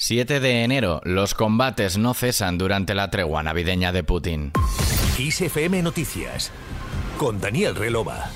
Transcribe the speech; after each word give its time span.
7 0.00 0.38
de 0.38 0.62
enero. 0.62 1.00
Los 1.02 1.34
combates 1.34 1.98
no 1.98 2.14
cesan 2.14 2.56
durante 2.56 2.94
la 2.94 3.10
tregua 3.10 3.42
navideña 3.42 3.90
de 3.90 4.04
Putin. 4.04 4.52
ISFM 5.18 5.82
Noticias. 5.82 6.52
Con 7.18 7.40
Daniel 7.40 7.74
Relova. 7.74 8.30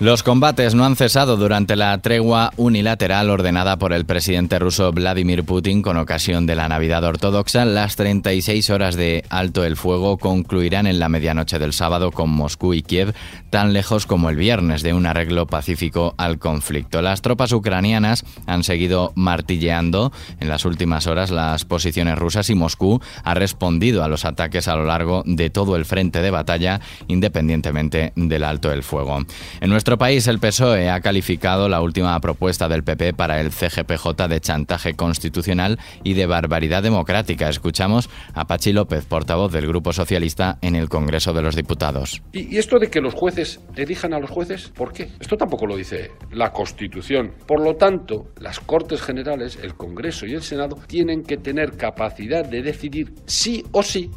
Los 0.00 0.22
combates 0.22 0.76
no 0.76 0.84
han 0.84 0.94
cesado 0.94 1.36
durante 1.36 1.74
la 1.74 1.98
tregua 1.98 2.52
unilateral 2.56 3.30
ordenada 3.30 3.78
por 3.78 3.92
el 3.92 4.04
presidente 4.04 4.60
ruso 4.60 4.92
Vladimir 4.92 5.42
Putin 5.42 5.82
con 5.82 5.96
ocasión 5.96 6.46
de 6.46 6.54
la 6.54 6.68
Navidad 6.68 7.02
Ortodoxa. 7.02 7.64
Las 7.64 7.96
36 7.96 8.70
horas 8.70 8.94
de 8.94 9.24
alto 9.28 9.64
el 9.64 9.74
fuego 9.74 10.16
concluirán 10.16 10.86
en 10.86 11.00
la 11.00 11.08
medianoche 11.08 11.58
del 11.58 11.72
sábado 11.72 12.12
con 12.12 12.30
Moscú 12.30 12.74
y 12.74 12.82
Kiev, 12.82 13.12
tan 13.50 13.72
lejos 13.72 14.06
como 14.06 14.30
el 14.30 14.36
viernes 14.36 14.84
de 14.84 14.92
un 14.92 15.04
arreglo 15.04 15.48
pacífico 15.48 16.14
al 16.16 16.38
conflicto. 16.38 17.02
Las 17.02 17.20
tropas 17.20 17.50
ucranianas 17.50 18.24
han 18.46 18.62
seguido 18.62 19.10
martilleando 19.16 20.12
en 20.38 20.48
las 20.48 20.64
últimas 20.64 21.08
horas 21.08 21.32
las 21.32 21.64
posiciones 21.64 22.16
rusas 22.16 22.50
y 22.50 22.54
Moscú 22.54 23.00
ha 23.24 23.34
respondido 23.34 24.04
a 24.04 24.08
los 24.08 24.24
ataques 24.24 24.68
a 24.68 24.76
lo 24.76 24.84
largo 24.84 25.24
de 25.26 25.50
todo 25.50 25.74
el 25.74 25.84
frente 25.84 26.22
de 26.22 26.30
batalla, 26.30 26.80
independientemente 27.08 28.12
del 28.14 28.44
alto 28.44 28.70
el 28.70 28.84
fuego. 28.84 29.24
En 29.60 29.70
nuestro 29.70 29.87
país, 29.96 30.26
el 30.26 30.40
PSOE 30.40 30.90
ha 30.90 31.00
calificado 31.00 31.68
la 31.68 31.80
última 31.80 32.18
propuesta 32.20 32.68
del 32.68 32.82
PP 32.82 33.14
para 33.14 33.40
el 33.40 33.52
CGPJ 33.52 34.28
de 34.28 34.40
chantaje 34.40 34.94
constitucional 34.94 35.78
y 36.04 36.14
de 36.14 36.26
barbaridad 36.26 36.82
democrática. 36.82 37.48
Escuchamos 37.48 38.10
a 38.34 38.46
Pachi 38.46 38.72
López, 38.72 39.06
portavoz 39.06 39.52
del 39.52 39.66
Grupo 39.66 39.92
Socialista 39.92 40.58
en 40.60 40.74
el 40.74 40.88
Congreso 40.88 41.32
de 41.32 41.42
los 41.42 41.56
Diputados. 41.56 42.20
¿Y 42.32 42.58
esto 42.58 42.78
de 42.78 42.90
que 42.90 43.00
los 43.00 43.14
jueces 43.14 43.60
elijan 43.76 44.12
a 44.12 44.18
los 44.18 44.30
jueces? 44.30 44.68
¿Por 44.68 44.92
qué? 44.92 45.12
Esto 45.20 45.36
tampoco 45.36 45.66
lo 45.66 45.76
dice 45.76 46.10
la 46.32 46.52
Constitución. 46.52 47.32
Por 47.46 47.60
lo 47.62 47.76
tanto, 47.76 48.32
las 48.40 48.60
Cortes 48.60 49.00
Generales, 49.00 49.58
el 49.62 49.74
Congreso 49.74 50.26
y 50.26 50.34
el 50.34 50.42
Senado 50.42 50.76
tienen 50.86 51.22
que 51.22 51.36
tener 51.36 51.76
capacidad 51.76 52.44
de 52.44 52.62
decidir 52.62 53.14
sí 53.26 53.64
o 53.72 53.82
sí 53.82 54.10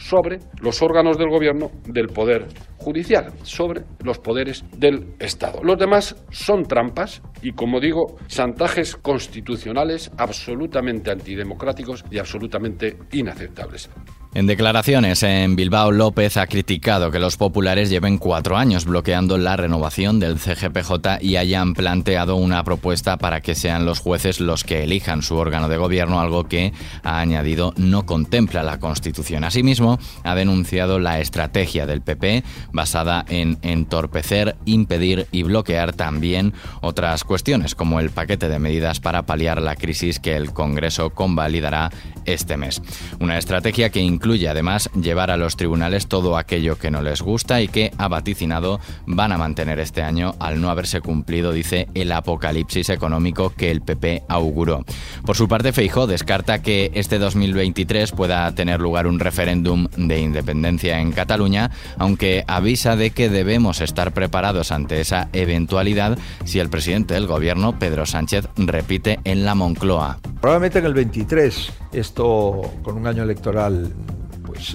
sobre 0.00 0.38
los 0.60 0.82
órganos 0.82 1.18
del 1.18 1.28
gobierno 1.28 1.70
del 1.84 2.08
poder 2.08 2.46
judicial, 2.78 3.32
sobre 3.42 3.84
los 4.02 4.18
poderes 4.18 4.64
del 4.76 5.14
Estado. 5.18 5.60
Los 5.62 5.78
demás 5.78 6.16
son 6.30 6.64
trampas 6.64 7.22
y, 7.42 7.52
como 7.52 7.80
digo, 7.80 8.16
chantajes 8.26 8.96
constitucionales 8.96 10.10
absolutamente 10.16 11.10
antidemocráticos 11.10 12.04
y 12.10 12.18
absolutamente 12.18 12.96
inaceptables. 13.12 13.90
En 14.32 14.46
declaraciones 14.46 15.24
en 15.24 15.56
Bilbao, 15.56 15.90
López 15.90 16.36
ha 16.36 16.46
criticado 16.46 17.10
que 17.10 17.18
los 17.18 17.36
populares 17.36 17.90
lleven 17.90 18.16
cuatro 18.16 18.56
años 18.56 18.84
bloqueando 18.84 19.38
la 19.38 19.56
renovación 19.56 20.20
del 20.20 20.38
CGPJ 20.38 21.20
y 21.20 21.34
hayan 21.34 21.74
planteado 21.74 22.36
una 22.36 22.62
propuesta 22.62 23.16
para 23.16 23.40
que 23.40 23.56
sean 23.56 23.84
los 23.84 23.98
jueces 23.98 24.38
los 24.38 24.62
que 24.62 24.84
elijan 24.84 25.22
su 25.22 25.34
órgano 25.34 25.68
de 25.68 25.78
gobierno, 25.78 26.20
algo 26.20 26.44
que, 26.44 26.72
ha 27.02 27.18
añadido, 27.18 27.74
no 27.76 28.06
contempla 28.06 28.62
la 28.62 28.78
Constitución. 28.78 29.42
Asimismo, 29.42 29.98
ha 30.22 30.36
denunciado 30.36 31.00
la 31.00 31.18
estrategia 31.18 31.86
del 31.86 32.00
PP 32.00 32.44
basada 32.70 33.24
en 33.28 33.58
entorpecer, 33.62 34.54
impedir 34.64 35.26
y 35.32 35.42
bloquear 35.42 35.92
también 35.92 36.54
otras 36.82 37.24
cuestiones, 37.24 37.74
como 37.74 37.98
el 37.98 38.10
paquete 38.10 38.48
de 38.48 38.60
medidas 38.60 39.00
para 39.00 39.22
paliar 39.22 39.60
la 39.60 39.74
crisis 39.74 40.20
que 40.20 40.36
el 40.36 40.52
Congreso 40.52 41.10
convalidará 41.10 41.90
este 42.26 42.56
mes. 42.56 42.80
Una 43.18 43.36
estrategia 43.36 43.90
que 43.90 44.00
incluye 44.20 44.50
además 44.50 44.90
llevar 44.92 45.30
a 45.30 45.38
los 45.38 45.56
tribunales 45.56 46.06
todo 46.06 46.36
aquello 46.36 46.76
que 46.76 46.90
no 46.90 47.00
les 47.00 47.22
gusta 47.22 47.62
y 47.62 47.68
que, 47.68 47.90
ha 47.96 48.06
vaticinado, 48.06 48.78
van 49.06 49.32
a 49.32 49.38
mantener 49.38 49.78
este 49.78 50.02
año 50.02 50.34
al 50.38 50.60
no 50.60 50.68
haberse 50.68 51.00
cumplido, 51.00 51.52
dice, 51.52 51.88
el 51.94 52.12
apocalipsis 52.12 52.90
económico 52.90 53.54
que 53.56 53.70
el 53.70 53.80
PP 53.80 54.24
auguró. 54.28 54.84
Por 55.24 55.36
su 55.36 55.48
parte, 55.48 55.72
Feijó 55.72 56.06
descarta 56.06 56.60
que 56.60 56.90
este 56.92 57.18
2023 57.18 58.12
pueda 58.12 58.54
tener 58.54 58.78
lugar 58.82 59.06
un 59.06 59.20
referéndum 59.20 59.88
de 59.96 60.20
independencia 60.20 61.00
en 61.00 61.12
Cataluña, 61.12 61.70
aunque 61.96 62.44
avisa 62.46 62.96
de 62.96 63.12
que 63.12 63.30
debemos 63.30 63.80
estar 63.80 64.12
preparados 64.12 64.70
ante 64.70 65.00
esa 65.00 65.30
eventualidad 65.32 66.18
si 66.44 66.58
el 66.58 66.68
presidente 66.68 67.14
del 67.14 67.26
gobierno, 67.26 67.78
Pedro 67.78 68.04
Sánchez, 68.04 68.48
repite 68.58 69.18
en 69.24 69.46
la 69.46 69.54
Moncloa. 69.54 70.18
Probablemente 70.42 70.80
en 70.80 70.84
el 70.84 70.94
23 70.94 71.72
esto 71.92 72.60
con 72.82 72.96
un 72.96 73.06
año 73.06 73.22
electoral 73.22 73.92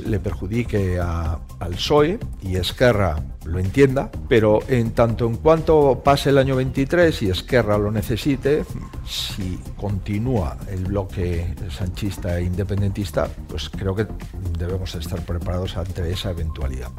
le 0.06 0.19
perjudique 0.19 1.00
al 1.00 1.72
PSOE 1.75 2.19
y 2.41 2.56
Esquerra 2.56 3.22
lo 3.46 3.59
entienda, 3.59 4.09
pero 4.28 4.59
en 4.68 4.91
tanto 4.91 5.28
en 5.28 5.38
cuanto 5.38 6.01
pase 6.03 6.29
el 6.29 6.38
año 6.38 6.56
23 6.56 7.22
y 7.23 7.29
Esquerra 7.29 7.78
lo 7.78 7.91
necesite, 7.91 8.66
si 9.06 9.59
continúa 9.78 10.57
el 10.69 10.85
bloque 10.85 11.53
sanchista 11.69 12.40
e 12.40 12.44
independentista, 12.44 13.28
pues 13.47 13.69
creo 13.69 13.96
que 13.96 14.07
debemos 14.57 14.96
estar 14.96 15.22
preparados 15.22 15.78
ante 15.78 16.12
esa 16.12 16.31
eventualidad. 16.31 16.91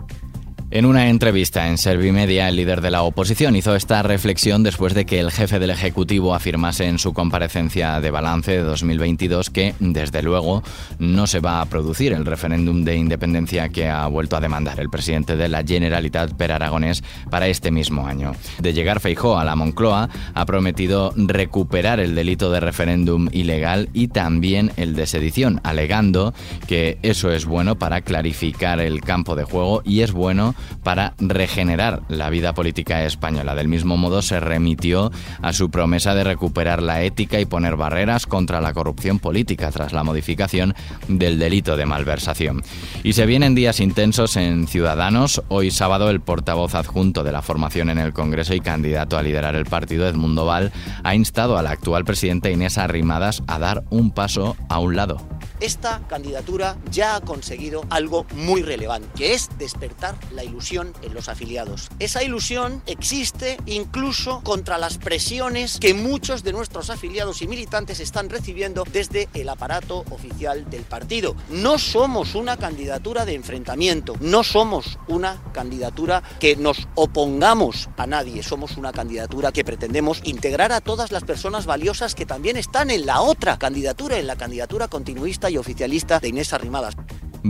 En 0.72 0.84
una 0.84 1.09
entrevista 1.09 1.69
en 1.69 1.78
Servimedia, 1.78 2.49
el 2.49 2.56
líder 2.56 2.81
de 2.81 2.91
la 2.91 3.03
oposición 3.03 3.54
hizo 3.54 3.77
esta 3.77 4.03
reflexión 4.03 4.65
después 4.65 4.94
de 4.94 5.06
que 5.06 5.21
el 5.21 5.31
jefe 5.31 5.60
del 5.60 5.71
Ejecutivo 5.71 6.34
afirmase 6.34 6.87
en 6.87 6.99
su 6.99 7.12
comparecencia 7.12 8.00
de 8.00 8.10
balance 8.10 8.50
de 8.50 8.62
2022 8.62 9.50
que, 9.50 9.77
desde 9.78 10.22
luego, 10.22 10.65
no 10.99 11.28
se 11.28 11.38
va 11.38 11.60
a 11.60 11.66
producir 11.66 12.12
el 12.12 12.27
referéndum 12.27 12.82
de 12.82 12.97
independencia 12.97 13.69
que 13.69 13.88
ha 13.88 14.09
vuelto 14.09 14.37
a 14.37 14.41
demandar 14.41 14.81
el 14.81 14.91
presidente 14.91 15.37
de 15.37 15.49
la 15.49 15.62
Generalitat 15.62 16.32
per 16.32 16.50
Aragonés 16.50 17.04
para 17.31 17.47
este 17.47 17.71
mismo 17.71 18.04
año. 18.04 18.33
De 18.60 18.72
llegar 18.72 18.98
Feijó 18.98 19.38
a 19.38 19.44
la 19.44 19.54
Moncloa, 19.54 20.09
ha 20.34 20.47
prometido 20.47 21.15
recuperar 21.16 22.00
el 22.00 22.16
delito 22.16 22.50
de 22.50 22.59
referéndum 22.59 23.28
ilegal 23.31 23.88
y 23.93 24.09
también 24.09 24.72
el 24.77 24.97
de 24.97 25.06
sedición, 25.06 25.60
alegando 25.62 26.34
que 26.66 26.98
eso 27.03 27.31
es 27.31 27.44
bueno 27.44 27.78
para 27.78 28.00
clarificar 28.00 28.81
el 28.81 29.00
campo 29.00 29.37
de 29.37 29.44
juego 29.44 29.83
y 29.84 30.00
es 30.00 30.10
bueno 30.10 30.55
para 30.82 31.14
regenerar 31.18 32.02
la 32.08 32.30
vida 32.30 32.54
política 32.54 33.04
española. 33.04 33.54
Del 33.54 33.68
mismo 33.68 33.96
modo, 33.96 34.22
se 34.22 34.40
remitió 34.40 35.10
a 35.42 35.52
su 35.52 35.70
promesa 35.70 36.14
de 36.14 36.24
recuperar 36.24 36.82
la 36.82 37.02
ética 37.02 37.40
y 37.40 37.46
poner 37.46 37.76
barreras 37.76 38.26
contra 38.26 38.60
la 38.60 38.72
corrupción 38.72 39.18
política 39.18 39.70
tras 39.70 39.92
la 39.92 40.04
modificación 40.04 40.74
del 41.08 41.38
delito 41.38 41.76
de 41.76 41.86
malversación. 41.86 42.62
Y 43.02 43.12
se 43.12 43.26
vienen 43.26 43.54
días 43.54 43.80
intensos 43.80 44.36
en 44.36 44.66
Ciudadanos. 44.66 45.42
Hoy 45.48 45.70
sábado, 45.70 46.10
el 46.10 46.20
portavoz 46.20 46.74
adjunto 46.74 47.24
de 47.24 47.32
la 47.32 47.42
formación 47.42 47.90
en 47.90 47.98
el 47.98 48.12
Congreso 48.12 48.54
y 48.54 48.60
candidato 48.60 49.18
a 49.18 49.22
liderar 49.22 49.54
el 49.54 49.64
partido, 49.64 50.06
Edmundo 50.06 50.46
Val, 50.46 50.72
ha 51.02 51.14
instado 51.14 51.58
al 51.58 51.66
actual 51.66 52.04
presidente 52.04 52.50
Inés 52.50 52.78
Arrimadas 52.78 53.42
a 53.46 53.58
dar 53.58 53.84
un 53.90 54.10
paso 54.10 54.56
a 54.68 54.78
un 54.78 54.96
lado. 54.96 55.18
Esta 55.60 56.02
candidatura 56.06 56.76
ya 56.90 57.16
ha 57.16 57.20
conseguido 57.22 57.84
algo 57.88 58.26
muy 58.34 58.62
relevante, 58.62 59.08
que 59.16 59.32
es 59.32 59.48
despertar 59.58 60.14
la 60.34 60.44
ilusión 60.46 60.94
en 61.02 61.14
los 61.14 61.28
afiliados. 61.28 61.88
Esa 61.98 62.22
ilusión 62.22 62.82
existe 62.86 63.58
incluso 63.66 64.40
contra 64.42 64.78
las 64.78 64.98
presiones 64.98 65.78
que 65.78 65.94
muchos 65.94 66.42
de 66.42 66.52
nuestros 66.52 66.90
afiliados 66.90 67.42
y 67.42 67.48
militantes 67.48 68.00
están 68.00 68.30
recibiendo 68.30 68.84
desde 68.90 69.28
el 69.34 69.48
aparato 69.48 70.04
oficial 70.10 70.68
del 70.70 70.82
partido. 70.82 71.36
No 71.50 71.78
somos 71.78 72.34
una 72.34 72.56
candidatura 72.56 73.24
de 73.24 73.34
enfrentamiento, 73.34 74.14
no 74.20 74.42
somos 74.42 74.98
una 75.08 75.42
candidatura 75.52 76.22
que 76.40 76.56
nos 76.56 76.88
opongamos 76.94 77.88
a 77.96 78.06
nadie, 78.06 78.42
somos 78.42 78.76
una 78.76 78.92
candidatura 78.92 79.52
que 79.52 79.64
pretendemos 79.64 80.20
integrar 80.24 80.72
a 80.72 80.80
todas 80.80 81.12
las 81.12 81.24
personas 81.24 81.66
valiosas 81.66 82.14
que 82.14 82.26
también 82.26 82.56
están 82.56 82.90
en 82.90 83.06
la 83.06 83.20
otra 83.20 83.58
candidatura, 83.58 84.18
en 84.18 84.26
la 84.26 84.36
candidatura 84.36 84.88
continuista 84.88 85.50
y 85.50 85.58
oficialista 85.58 86.20
de 86.20 86.28
Inés 86.28 86.52
Arrimadas. 86.52 86.94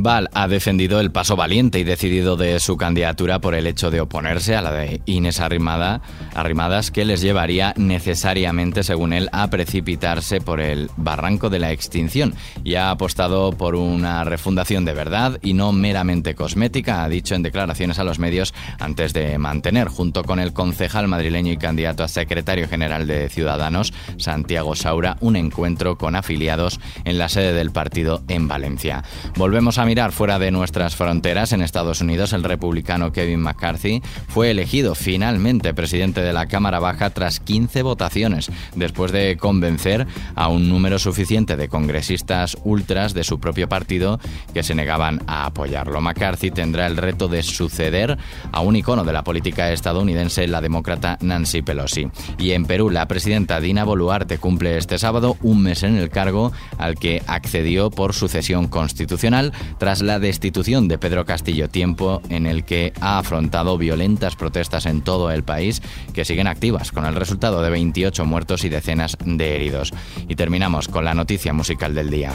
Val 0.03 0.29
ha 0.35 0.47
defendido 0.47 1.01
el 1.01 1.11
paso 1.11 1.37
valiente 1.37 1.79
y 1.79 1.85
decidido 1.85 2.37
de 2.37 2.61
su 2.61 2.77
candidatura 2.77 3.41
por 3.41 3.55
el 3.55 3.67
hecho 3.67 3.91
de 3.91 4.01
oponerse 4.01 4.55
a 4.55 4.61
la 4.61 4.71
de 4.71 5.01
Inés 5.07 5.41
Arrimada, 5.41 6.03
Arrimadas, 6.35 6.91
que 6.91 7.05
les 7.07 7.23
llevaría 7.23 7.73
necesariamente, 7.77 8.83
según 8.83 9.15
él, 9.15 9.31
a 9.33 9.49
precipitarse 9.49 10.41
por 10.41 10.61
el 10.61 10.91
barranco 10.97 11.49
de 11.49 11.61
la 11.61 11.73
extinción 11.73 12.35
y 12.63 12.75
ha 12.75 12.91
apostado 12.91 13.53
por 13.53 13.75
una 13.75 14.25
refundación 14.25 14.85
de 14.85 14.93
verdad 14.93 15.39
y 15.43 15.55
no 15.55 15.73
meramente 15.73 16.35
cosmética, 16.35 17.03
ha 17.03 17.09
dicho 17.09 17.35
en 17.35 17.43
declaraciones 17.43 17.99
a 17.99 18.05
los 18.05 18.19
medios 18.19 18.53
antes 18.79 19.15
de 19.15 19.39
mantener, 19.39 19.89
junto 19.89 20.25
con 20.25 20.41
el 20.41 20.53
concejal 20.53 21.09
madrileño 21.09 21.53
y 21.53 21.57
candidato 21.57 22.05
a 22.05 22.09
secretario 22.09 22.69
general 22.69 23.07
de 23.07 23.31
Ciudadanos, 23.31 23.95
Santiago 24.19 24.75
Saura, 24.75 25.17
un 25.21 25.37
encuentro 25.37 25.97
con 25.97 26.17
afiliados 26.17 26.81
en 27.05 27.17
la 27.17 27.31
sede 27.31 27.55
del 27.55 27.71
partido 27.71 28.23
en 28.29 28.47
Valencia. 28.47 29.03
Volvemos 29.37 29.79
a 29.79 29.86
mirar 29.87 30.11
fuera 30.11 30.41
de 30.41 30.51
nuestras 30.51 30.97
fronteras. 30.97 31.53
En 31.53 31.63
Estados 31.63 32.01
Unidos, 32.01 32.33
el 32.33 32.43
republicano 32.43 33.13
Kevin 33.13 33.41
McCarthy 33.41 34.03
fue 34.27 34.51
elegido 34.51 34.97
finalmente 34.97 35.75
presidente 35.75 36.23
de 36.23 36.33
la 36.33 36.47
Cámara 36.47 36.81
Baja 36.81 37.11
tras 37.11 37.39
15 37.39 37.83
votaciones, 37.83 38.51
después 38.75 39.13
de 39.13 39.37
convencer 39.37 40.09
a 40.35 40.49
un 40.49 40.69
número 40.69 40.99
suficiente 40.99 41.55
de 41.55 41.69
congresistas 41.69 42.57
ultras 42.65 43.15
de 43.15 43.23
su 43.23 43.39
propio 43.39 43.69
partido 43.69 44.19
que 44.53 44.65
se 44.65 44.75
negaban 44.75 45.23
a 45.29 45.47
apoyarlo. 45.47 46.01
McCarthy 46.01 46.51
tendrá 46.51 46.89
el 46.89 46.97
reto 46.97 47.29
de 47.29 47.45
suceder 47.45 48.19
a 48.51 48.61
un 48.63 48.75
icono 48.75 49.05
de 49.05 49.13
la 49.13 49.23
política 49.23 49.71
estadounidense, 49.71 50.49
la 50.49 50.61
demócrata 50.61 51.17
Nancy 51.21 51.63
Pelosi. 51.63 52.09
Y 52.39 52.53
en 52.53 52.65
Perú, 52.65 52.91
la 52.91 53.07
presidenta 53.07 53.61
Dina 53.61 53.85
Boluarte 53.85 54.39
cumple 54.39 54.79
este 54.79 54.99
sábado 54.99 55.37
un 55.43 55.63
mes 55.63 55.85
en 55.85 55.97
el 55.97 56.11
cargo 56.11 56.51
al 56.77 56.97
que 56.97 57.23
accedió 57.29 57.91
por 57.91 58.15
sucesión 58.15 58.67
constitucional 58.67 59.53
tras 59.79 60.03
la 60.03 60.19
destitución 60.19 60.89
de 60.89 60.99
Pedro 60.99 61.25
Castillo, 61.25 61.69
tiempo 61.69 62.23
en 62.29 62.47
el 62.47 62.65
que 62.65 62.93
ha 63.01 63.19
afrontado 63.19 63.79
violentas 63.79 64.37
protestas 64.37 64.87
en 64.87 65.03
todo 65.03 65.31
el 65.31 65.43
país 65.43 65.83
que 66.13 66.25
siguen 66.25 66.47
activas, 66.47 66.93
con 66.93 67.05
el 67.05 67.15
resultado 67.15 67.63
de 67.63 67.71
28 67.71 68.25
muertos 68.25 68.65
y 68.65 68.69
decenas 68.69 69.17
de 69.25 69.57
heridos. 69.57 69.93
Y 70.29 70.37
terminamos 70.37 70.89
con 70.89 71.05
la 71.05 71.15
noticia 71.15 71.53
musical 71.53 71.95
del 71.95 72.11
día. 72.11 72.33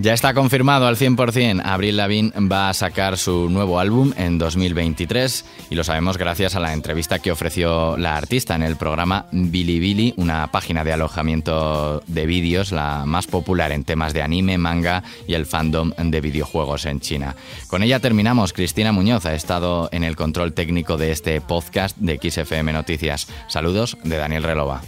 Ya 0.00 0.14
está 0.14 0.32
confirmado 0.32 0.86
al 0.86 0.96
100%. 0.96 1.60
Abril 1.62 1.98
Lavigne 1.98 2.32
va 2.50 2.70
a 2.70 2.74
sacar 2.74 3.18
su 3.18 3.50
nuevo 3.50 3.78
álbum 3.78 4.14
en 4.16 4.38
2023 4.38 5.44
y 5.68 5.74
lo 5.74 5.84
sabemos 5.84 6.16
gracias 6.16 6.56
a 6.56 6.60
la 6.60 6.72
entrevista 6.72 7.18
que 7.18 7.30
ofreció 7.30 7.98
la 7.98 8.16
artista 8.16 8.54
en 8.54 8.62
el 8.62 8.76
programa 8.76 9.26
Bilibili, 9.30 10.14
una 10.16 10.46
página 10.46 10.84
de 10.84 10.94
alojamiento 10.94 12.02
de 12.06 12.24
vídeos, 12.24 12.72
la 12.72 13.04
más 13.04 13.26
popular 13.26 13.72
en 13.72 13.84
temas 13.84 14.14
de 14.14 14.22
anime, 14.22 14.56
manga 14.56 15.02
y 15.28 15.34
el 15.34 15.44
fandom 15.44 15.92
de 15.98 16.20
videojuegos 16.22 16.86
en 16.86 17.00
China. 17.00 17.36
Con 17.66 17.82
ella 17.82 18.00
terminamos. 18.00 18.54
Cristina 18.54 18.92
Muñoz 18.92 19.26
ha 19.26 19.34
estado 19.34 19.90
en 19.92 20.04
el 20.04 20.16
control 20.16 20.54
técnico 20.54 20.96
de 20.96 21.10
este 21.10 21.42
podcast 21.42 21.98
de 21.98 22.18
XFM 22.18 22.72
Noticias. 22.72 23.28
Saludos 23.48 23.98
de 24.02 24.16
Daniel 24.16 24.44
Relova. 24.44 24.80